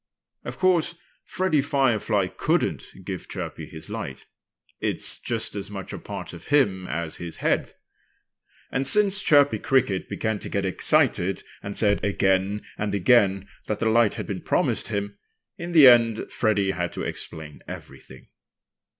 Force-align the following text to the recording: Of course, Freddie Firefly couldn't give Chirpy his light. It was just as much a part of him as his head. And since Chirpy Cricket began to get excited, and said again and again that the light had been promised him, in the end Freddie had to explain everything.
Of 0.43 0.57
course, 0.57 0.95
Freddie 1.25 1.61
Firefly 1.61 2.25
couldn't 2.35 2.85
give 3.05 3.29
Chirpy 3.29 3.67
his 3.67 3.87
light. 3.87 4.25
It 4.79 4.95
was 4.95 5.19
just 5.19 5.55
as 5.55 5.69
much 5.69 5.93
a 5.93 5.99
part 5.99 6.33
of 6.33 6.47
him 6.47 6.87
as 6.87 7.17
his 7.17 7.37
head. 7.37 7.73
And 8.71 8.87
since 8.87 9.21
Chirpy 9.21 9.59
Cricket 9.59 10.09
began 10.09 10.39
to 10.39 10.49
get 10.49 10.65
excited, 10.65 11.43
and 11.61 11.77
said 11.77 12.03
again 12.03 12.63
and 12.79 12.95
again 12.95 13.47
that 13.67 13.77
the 13.77 13.89
light 13.89 14.15
had 14.15 14.25
been 14.25 14.41
promised 14.41 14.87
him, 14.87 15.19
in 15.59 15.71
the 15.71 15.85
end 15.87 16.31
Freddie 16.31 16.71
had 16.71 16.93
to 16.93 17.03
explain 17.03 17.61
everything. 17.67 18.29